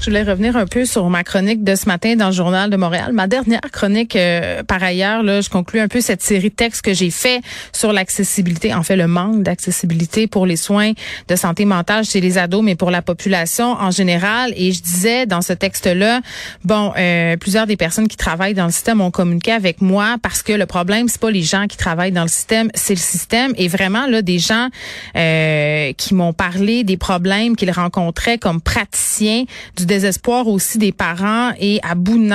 [0.00, 2.76] Je voulais revenir un peu sur ma chronique de ce matin dans le Journal de
[2.76, 3.12] Montréal.
[3.12, 6.82] Ma dernière chronique, euh, par ailleurs, là, je conclue un peu cette série de textes
[6.82, 7.40] que j'ai fait
[7.72, 10.92] sur l'accessibilité, en fait le manque d'accessibilité pour les soins
[11.26, 14.52] de santé mentale chez les ados, mais pour la population en général.
[14.56, 16.20] Et je disais dans ce texte-là,
[16.64, 20.44] bon, euh, plusieurs des personnes qui travaillent dans le système ont communiqué avec moi parce
[20.44, 23.52] que le problème, c'est pas les gens qui travaillent dans le système, c'est le système.
[23.56, 24.68] Et vraiment, là, des gens
[25.16, 29.44] euh, qui m'ont parlé des problèmes qu'ils rencontraient comme praticiens
[29.76, 32.28] du désespoir aussi des parents et à bout de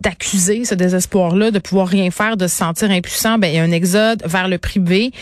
[0.00, 3.62] d'accuser ce désespoir-là, de pouvoir rien faire, de se sentir impuissant, ben, il y a
[3.62, 5.12] un exode vers le privé.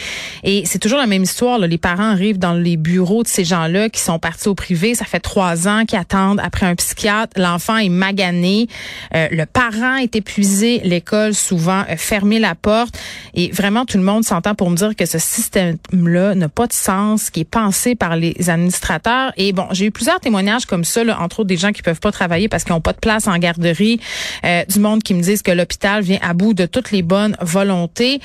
[0.45, 1.59] Et c'est toujours la même histoire.
[1.59, 1.67] Là.
[1.67, 4.95] Les parents arrivent dans les bureaux de ces gens-là qui sont partis au privé.
[4.95, 7.41] Ça fait trois ans qu'ils attendent après un psychiatre.
[7.41, 8.69] L'enfant est magané.
[9.15, 10.81] Euh, le parent est épuisé.
[10.85, 12.99] L'école, souvent, fermé la porte.
[13.35, 16.73] Et vraiment, tout le monde s'entend pour me dire que ce système-là n'a pas de
[16.73, 19.33] sens, qui est pensé par les administrateurs.
[19.37, 22.01] Et bon, j'ai eu plusieurs témoignages comme ça, là, entre autres des gens qui peuvent
[22.01, 24.01] pas travailler parce qu'ils n'ont pas de place en garderie,
[24.45, 27.37] euh, du monde qui me disent que l'hôpital vient à bout de toutes les bonnes
[27.41, 28.21] volontés.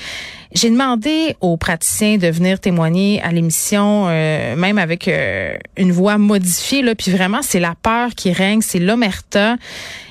[0.54, 6.18] J'ai demandé aux praticiens de venir témoigner à l'émission, euh, même avec euh, une voix
[6.18, 6.82] modifiée.
[6.82, 9.56] Là, puis vraiment, c'est la peur qui règne, c'est l'omerta.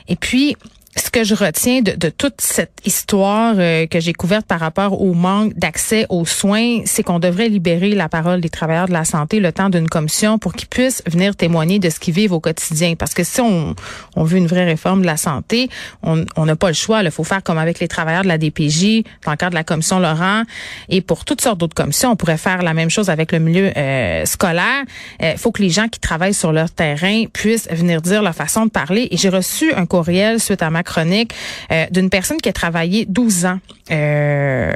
[0.08, 0.56] Et puis,
[0.96, 5.02] ce que je retiens de, de toute cette histoire euh, que j'ai couverte par rapport
[5.02, 9.06] au manque d'accès aux soins, c'est qu'on devrait libérer la parole des travailleurs de la
[9.06, 12.40] santé le temps d'une commission pour qu'ils puissent venir témoigner de ce qu'ils vivent au
[12.40, 12.96] quotidien.
[12.96, 13.76] Parce que si on,
[14.16, 15.70] on veut une vraie réforme de la santé,
[16.04, 17.02] on n'a pas le choix.
[17.04, 19.64] Il faut faire comme avec les travailleurs de la DPJ, dans le cadre de la
[19.64, 20.44] commission Laurent,
[20.90, 22.12] et pour toutes sortes d'autres commissions.
[22.12, 24.84] On pourrait faire la même chose avec le milieu euh, scolaire.
[25.20, 28.36] Il euh, faut que les gens qui travaillent sur leur terrain puissent venir dire leur
[28.36, 29.08] façon de parler.
[29.12, 31.34] Et j'ai reçu un courriel suite à ma chronique
[31.72, 33.60] euh, d'une personne qui a travaillé 12 ans.
[33.92, 34.72] Euh,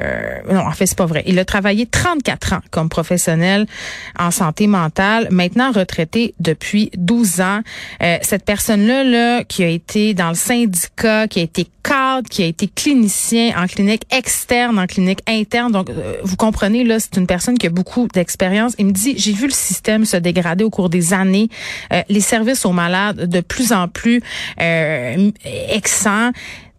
[0.50, 1.22] non, en fait, c'est pas vrai.
[1.26, 3.66] Il a travaillé 34 ans comme professionnel
[4.18, 7.60] en santé mentale, maintenant retraité depuis 12 ans.
[8.02, 12.42] Euh, cette personne-là, là, qui a été dans le syndicat, qui a été cadre, qui
[12.42, 15.72] a été clinicien en clinique externe, en clinique interne.
[15.72, 15.88] Donc,
[16.24, 18.74] vous comprenez, là, c'est une personne qui a beaucoup d'expérience.
[18.78, 21.48] Il me dit, j'ai vu le système se dégrader au cours des années.
[22.08, 24.22] les services aux malades de plus en plus
[24.60, 25.30] euh,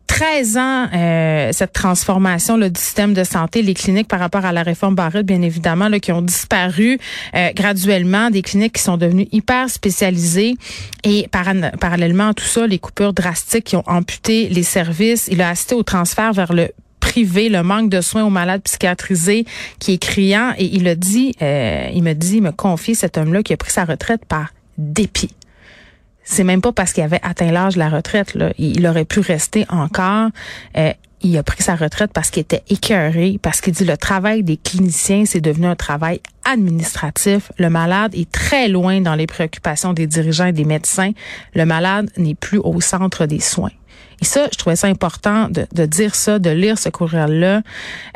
[0.08, 4.52] 13 ans, euh, cette transformation là, du système de santé, les cliniques par rapport à
[4.52, 6.98] la réforme Barrett, bien évidemment, qui ont disparu
[7.36, 10.56] euh, graduellement, des cliniques qui sont devenues hyper spécialisées.
[11.04, 15.28] Et parallèlement à tout ça, les coupures drastiques qui ont amputé les services.
[15.30, 16.70] Il a assisté au transfert vers le
[17.00, 19.46] privé, le manque de soins aux malades psychiatrisés
[19.80, 20.54] qui est criant.
[20.58, 23.58] Et il a dit, euh, il me dit, il me confie cet homme-là qui a
[23.58, 25.30] pris sa retraite par dépit
[26.30, 28.36] c'est même pas parce qu'il avait atteint l'âge de la retraite.
[28.36, 28.52] Là.
[28.58, 30.30] Il, aurait pu rester encore.
[30.78, 34.44] Euh, il a pris sa retraite parce qu'il était écœuré, parce qu'il dit le travail
[34.44, 37.52] des cliniciens, c'est devenu un travail administratif.
[37.58, 41.12] Le malade est très loin dans les préoccupations des dirigeants et des médecins.
[41.56, 43.72] Le malade n'est plus au centre des soins.
[44.22, 47.62] Et ça, je trouvais ça important de, de dire ça, de lire ce courriel-là,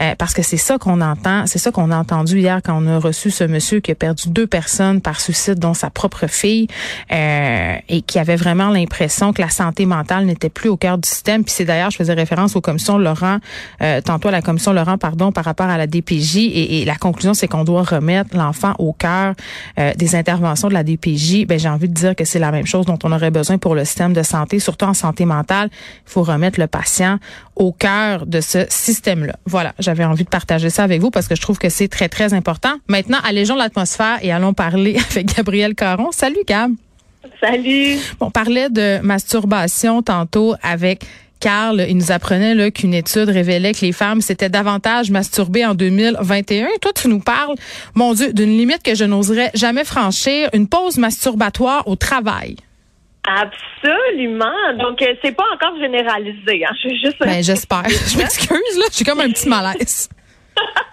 [0.01, 2.87] euh, parce que c'est ça qu'on entend, c'est ça qu'on a entendu hier quand on
[2.87, 6.67] a reçu ce monsieur qui a perdu deux personnes par suicide, dont sa propre fille,
[7.11, 11.07] euh, et qui avait vraiment l'impression que la santé mentale n'était plus au cœur du
[11.07, 11.43] système.
[11.43, 13.37] Puis c'est d'ailleurs, je faisais référence aux commissions Laurent,
[13.81, 16.95] euh, tantôt à la commission Laurent, pardon, par rapport à la DPJ, et, et la
[16.95, 19.35] conclusion, c'est qu'on doit remettre l'enfant au cœur
[19.79, 21.45] euh, des interventions de la DPJ.
[21.45, 23.75] Ben j'ai envie de dire que c'est la même chose dont on aurait besoin pour
[23.75, 25.69] le système de santé, surtout en santé mentale.
[26.07, 27.17] Il faut remettre le patient
[27.55, 29.35] au cœur de ce système-là.
[29.45, 32.09] Voilà, j'avais envie de partager ça avec vous parce que je trouve que c'est très,
[32.09, 32.75] très important.
[32.87, 36.11] Maintenant, allégeons l'atmosphère et allons parler avec Gabriel Caron.
[36.11, 36.71] Salut, Gab.
[37.39, 37.97] Salut.
[38.19, 41.05] on parlait de masturbation tantôt avec
[41.41, 46.67] Carl, il nous apprenait qu'une étude révélait que les femmes s'étaient davantage masturbées en 2021.
[46.79, 47.55] Toi, tu nous parles,
[47.95, 52.55] mon Dieu, d'une limite que je n'oserais jamais franchir, une pause masturbatoire au travail.
[53.27, 54.73] Absolument.
[54.79, 56.65] Donc, euh, c'est pas encore généralisé.
[56.65, 56.71] Hein.
[56.75, 57.17] Je suis juste.
[57.19, 57.83] Ben, j'espère.
[57.89, 58.85] Je m'excuse, là.
[58.91, 60.09] J'ai comme un petit malaise.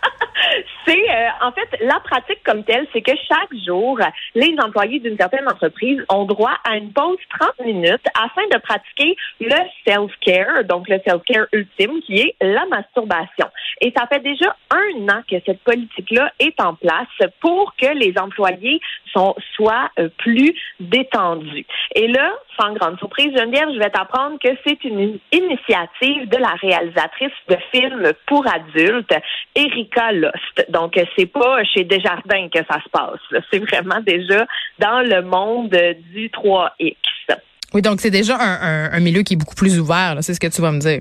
[0.93, 3.99] euh, en fait la pratique comme telle, c'est que chaque jour,
[4.35, 9.17] les employés d'une certaine entreprise ont droit à une pause 30 minutes afin de pratiquer
[9.41, 9.57] le
[9.87, 13.49] self-care, donc le self-care ultime qui est la masturbation.
[13.81, 17.07] Et ça fait déjà un an que cette politique-là est en place
[17.41, 18.81] pour que les employés
[19.13, 21.67] sont, soient euh, plus détendus.
[21.95, 26.55] Et là, sans grande surprise, Geneviève, je vais t'apprendre que c'est une initiative de la
[26.61, 29.15] réalisatrice de films pour adultes,
[29.55, 30.67] Erika Lost.
[30.79, 33.43] Donc, c'est pas chez Desjardins que ça se passe.
[33.51, 34.47] C'est vraiment déjà
[34.79, 35.77] dans le monde
[36.13, 36.95] du 3X.
[37.75, 40.63] Oui, donc c'est déjà un, milieu qui est beaucoup plus ouvert, c'est ce que tu
[40.63, 41.01] vas me dire.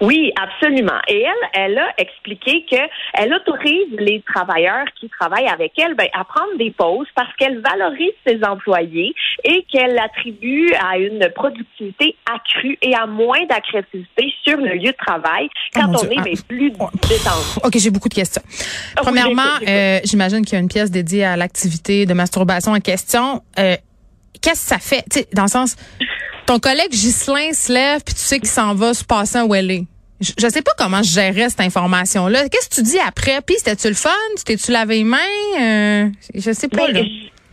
[0.00, 0.98] Oui, absolument.
[1.08, 2.76] Et elle, elle a expliqué que
[3.14, 7.60] elle autorise les travailleurs qui travaillent avec elle ben, à prendre des pauses parce qu'elle
[7.60, 14.56] valorise ses employés et qu'elle attribue à une productivité accrue et à moins d'agressivité sur
[14.56, 16.12] le lieu de travail quand Oh on Dieu.
[16.12, 16.22] est Ah.
[16.24, 17.46] ben, plus détendu.
[17.64, 18.42] OK, j'ai beaucoup de questions.
[18.46, 22.72] Ah oui, Premièrement, euh, j'imagine qu'il y a une pièce dédiée à l'activité de masturbation
[22.72, 23.42] en question.
[23.58, 23.76] Euh,
[24.42, 25.28] Qu'est-ce que ça fait?
[25.34, 25.76] Dans le sens,
[26.50, 29.86] ton collègue Ghislain se lève puis tu sais qu'il s'en va se passer un wellé.
[30.20, 32.48] Je, je sais pas comment je gérais cette information-là.
[32.48, 33.40] Qu'est-ce que tu dis après?
[33.46, 34.10] Puis, c'était-tu le fun?
[34.36, 35.16] Tu t'es-tu lavé les mains?
[35.60, 37.02] Euh, je sais pas, là.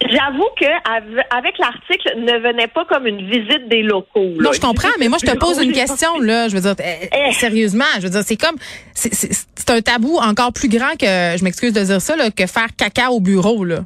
[0.01, 4.33] J'avoue que av- avec l'article ne venait pas comme une visite des locaux.
[4.39, 4.41] là.
[4.45, 6.47] Non, je comprends, mais moi, je te pose une question, là.
[6.49, 7.33] Je veux dire, euh, Eh.
[7.33, 8.55] sérieusement, je veux dire, c'est comme,
[8.95, 11.05] c'est un tabou encore plus grand que,
[11.37, 13.85] je m'excuse de dire ça, là, que faire caca au bureau, là.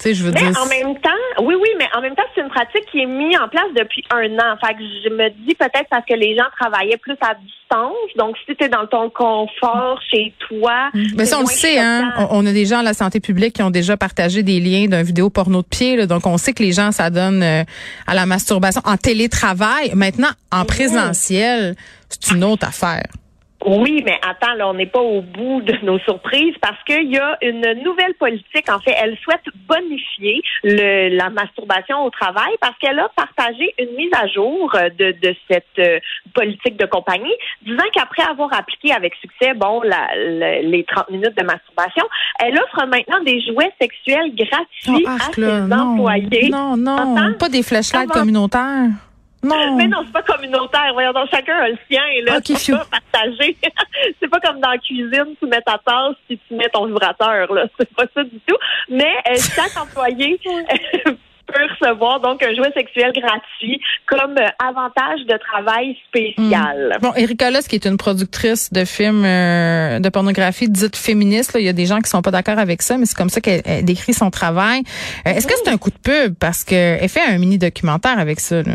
[0.00, 0.58] Tu sais, je veux Mais dire.
[0.58, 1.10] en même temps,
[1.42, 4.02] oui, oui, mais en même temps, c'est une pratique qui est mise en place depuis
[4.10, 4.56] un an.
[4.64, 7.92] Fait que je me dis peut-être parce que les gens travaillaient plus à distance.
[8.16, 10.88] Donc, si tu es dans ton confort chez toi.
[10.94, 12.14] Mais c'est Ben, ça, on le sait, hein.
[12.30, 15.02] On, a des gens à la santé publique qui ont déjà partagé des liens d'un
[15.02, 16.06] vidéo porno de pied, là.
[16.06, 17.64] Donc, on sait que les gens s'adonnent euh,
[18.06, 19.92] à la masturbation en télétravail.
[19.94, 21.76] Maintenant, en présentiel,
[22.08, 23.04] c'est une autre affaire.
[23.66, 27.18] Oui, mais attends, là, on n'est pas au bout de nos surprises parce qu'il y
[27.18, 28.68] a une nouvelle politique.
[28.70, 33.94] En fait, elle souhaite bonifier le, la masturbation au travail parce qu'elle a partagé une
[33.96, 35.98] mise à jour euh, de, de cette euh,
[36.34, 41.36] politique de compagnie, disant qu'après avoir appliqué avec succès, bon, la, la- les 30 minutes
[41.36, 42.04] de masturbation,
[42.38, 45.40] elle offre maintenant des jouets sexuels gratuits Oh, à ses.
[45.42, 46.48] Non, employés.
[46.50, 47.34] non, non.
[47.38, 48.88] Pas des flashlights communautaires.
[49.42, 49.76] Non.
[49.76, 50.90] Mais non, c'est pas communautaire.
[50.92, 52.02] Voyons donc, chacun a le sien.
[52.26, 53.56] Là, Ok, c'est pas partagé.
[54.20, 57.52] c'est pas comme dans la cuisine, tu mets ta tasse puis tu mets ton vibrateur.
[57.52, 58.56] Là, c'est pas ça du tout.
[58.90, 60.38] Mais euh, chaque employé
[61.04, 61.14] peut
[61.52, 66.98] recevoir donc un jouet sexuel gratuit comme euh, avantage de travail spécial.
[67.00, 71.60] Bon, Erika Luss, qui est une productrice de films euh, de pornographie dite féministe, là,
[71.60, 73.40] il y a des gens qui sont pas d'accord avec ça, mais c'est comme ça
[73.40, 74.82] qu'elle elle décrit son travail.
[75.26, 76.34] Euh, Est-ce que c'est un coup de pub?
[76.38, 78.62] Parce qu'elle fait un mini documentaire avec ça.
[78.62, 78.74] Là.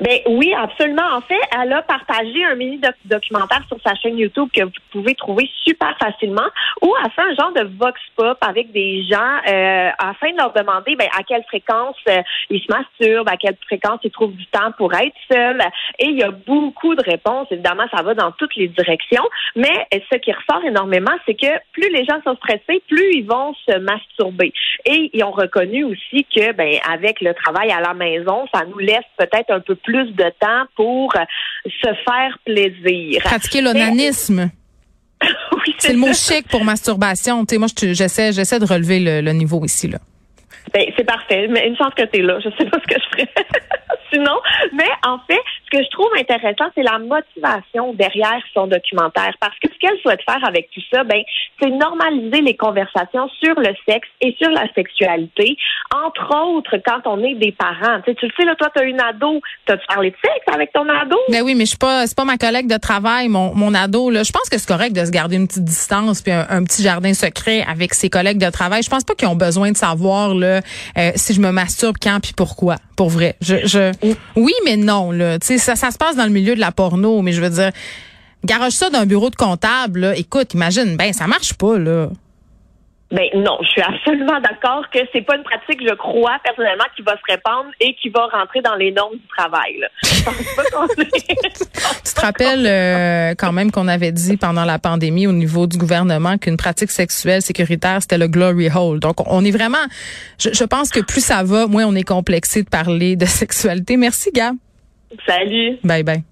[0.00, 1.08] Ben oui, absolument.
[1.12, 4.70] En fait, elle a partagé un mini doc- documentaire sur sa chaîne YouTube que vous
[4.92, 6.46] pouvez trouver super facilement,
[6.82, 10.52] où elle fait un genre de vox pop avec des gens euh, afin de leur
[10.52, 14.46] demander ben, à quelle fréquence euh, ils se masturbent, à quelle fréquence ils trouvent du
[14.46, 15.62] temps pour être seuls.
[15.98, 17.48] Et il y a beaucoup de réponses.
[17.50, 19.24] Évidemment, ça va dans toutes les directions.
[19.56, 23.54] Mais ce qui ressort énormément, c'est que plus les gens sont stressés, plus ils vont
[23.68, 24.52] se masturber.
[24.84, 28.78] Et ils ont reconnu aussi que, ben, avec le travail à la maison, ça nous
[28.78, 31.24] laisse peut-être un peu plus de temps pour euh,
[31.66, 33.22] se faire plaisir.
[33.22, 34.50] Pratiquer l'onanisme.
[35.22, 37.44] oui, C'est le mot chic pour masturbation.
[37.44, 39.88] Tu sais, moi, j'essaie, j'essaie de relever le, le niveau ici.
[39.88, 39.98] Là.
[40.72, 41.48] Ben, c'est parfait.
[41.48, 42.38] Mais une chance que tu es là.
[42.40, 43.28] Je sais pas ce que je ferais
[44.12, 44.38] sinon.
[44.72, 45.40] Mais en fait,
[45.70, 49.34] ce que je trouve intéressant, c'est la motivation derrière son documentaire.
[49.40, 51.22] Parce que ce qu'elle souhaite faire avec tout ça, ben,
[51.60, 55.56] c'est normaliser les conversations sur le sexe et sur la sexualité.
[55.94, 58.00] Entre autres, quand on est des parents.
[58.04, 59.40] Tu sais, tu le sais, là, toi, tu as une ado.
[59.66, 61.16] T'as-tu parlé de sexe avec ton ado?
[61.28, 64.10] Ben oui, mais je suis pas, c'est pas ma collègue de travail, mon, mon ado.
[64.10, 66.64] Là, je pense que c'est correct de se garder une petite distance puis un, un
[66.64, 68.82] petit jardin secret avec ses collègues de travail.
[68.82, 70.60] Je pense pas qu'ils ont besoin de savoir là
[70.98, 72.76] euh, si je me masturbe quand puis pourquoi.
[73.00, 73.94] Pour vrai, je, je,
[74.36, 75.38] oui, mais non là.
[75.38, 77.48] Tu sais, ça, ça se passe dans le milieu de la porno, mais je veux
[77.48, 77.70] dire,
[78.44, 80.00] garage ça d'un bureau de comptable.
[80.00, 82.10] Là, écoute, imagine, ben ça marche pas là.
[83.12, 87.02] Ben non, je suis absolument d'accord que c'est pas une pratique, je crois personnellement, qui
[87.02, 89.78] va se répandre et qui va rentrer dans les normes du travail.
[89.80, 89.88] Là.
[90.04, 91.60] Je pense pas qu'on est-
[92.04, 95.76] Tu te rappelles euh, quand même qu'on avait dit pendant la pandémie au niveau du
[95.76, 99.00] gouvernement qu'une pratique sexuelle sécuritaire, c'était le glory hole.
[99.00, 99.78] Donc, on est vraiment...
[100.38, 103.96] Je, je pense que plus ça va, moins on est complexé de parler de sexualité.
[103.96, 104.54] Merci, Gab.
[105.26, 105.78] Salut.
[105.82, 106.22] Bye bye.